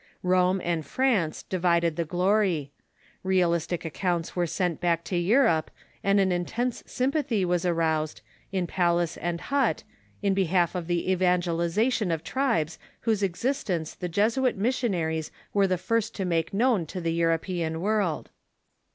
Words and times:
Rome 0.23 0.59
and 0.63 0.83
France 0.83 1.43
divided 1.43 1.95
the 1.95 2.05
glory. 2.05 2.71
Realistic 3.21 3.85
accounts 3.85 4.35
were 4.35 4.47
sent 4.47 4.81
back 4.81 5.03
to 5.03 5.15
Europe, 5.15 5.69
and 6.03 6.19
an 6.19 6.31
intense 6.31 6.81
sympathy 6.87 7.45
was 7.45 7.67
aroused, 7.67 8.21
in 8.51 8.65
palace 8.65 9.15
and 9.15 9.39
hut, 9.39 9.83
in 10.23 10.33
behalf 10.33 10.73
of 10.73 10.87
the 10.87 11.11
evangelization 11.11 12.09
of 12.09 12.23
tribes 12.23 12.79
whose 13.01 13.21
existence 13.21 13.93
the 13.93 14.09
Jesuit 14.09 14.57
missionaries 14.57 15.29
were 15.53 15.67
the 15.67 15.77
first 15.77 16.15
to 16.15 16.25
make 16.25 16.51
known 16.51 16.87
t6 16.87 17.03
the 17.03 17.13
European 17.13 17.79
world. 17.79 18.31